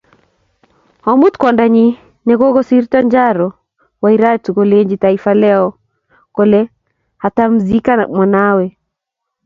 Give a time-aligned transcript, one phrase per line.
[1.11, 3.47] Omut, kwangdanyiii ne kokisirto Njaro
[4.03, 5.65] Wairatu kolenji Taifa Leo
[6.35, 6.61] kole
[7.23, 8.65] "hatamzika mwanawe"